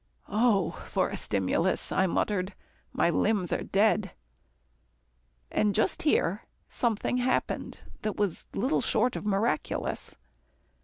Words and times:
"Oh! 0.29 0.83
for 0.87 1.09
a 1.09 1.15
stimulus," 1.15 1.91
I 1.91 2.07
muttered, 2.07 2.55
"my 2.91 3.11
limbs 3.11 3.53
are 3.53 3.61
dead," 3.61 4.13
and 5.51 5.75
just 5.75 6.01
here 6.01 6.47
something 6.67 7.17
happened 7.17 7.81
that 8.01 8.15
was 8.15 8.47
little 8.51 8.81
short 8.81 9.15
of 9.15 9.27
miraculous. 9.27 10.17